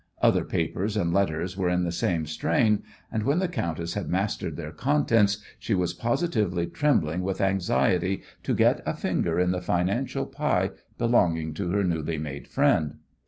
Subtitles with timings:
[0.19, 4.57] Other papers and letters were in the same strain, and when the countess had mastered
[4.57, 10.25] their contents she was positively trembling with anxiety to get a finger in the financial
[10.25, 12.95] pie belonging to her newly made friend.